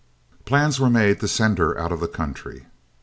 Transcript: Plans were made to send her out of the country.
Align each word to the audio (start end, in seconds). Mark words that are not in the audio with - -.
Plans 0.45 0.79
were 0.79 0.89
made 0.89 1.19
to 1.19 1.27
send 1.27 1.59
her 1.59 1.77
out 1.77 1.91
of 1.91 1.99
the 1.99 2.07
country. 2.07 2.65